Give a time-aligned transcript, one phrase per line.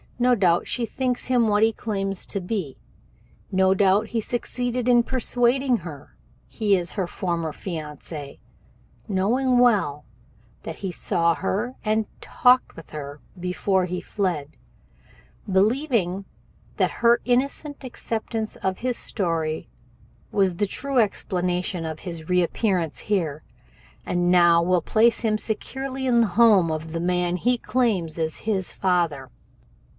[0.17, 2.77] No doubt she thinks him what he claims to be.
[3.51, 6.15] No doubt he succeeded in persuading her
[6.47, 8.39] he is her former fiancé,
[9.07, 10.05] knowing well
[10.61, 14.57] that he saw her and talked with her before he fled,
[15.51, 16.25] believing
[16.77, 19.69] that her innocent acceptance of his story
[20.39, 23.43] as the true explanation of his reappearance here
[24.05, 28.37] and now will place him securely in the home of the man he claims is
[28.39, 29.29] his father.